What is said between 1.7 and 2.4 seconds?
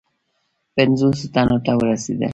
ورسېدل.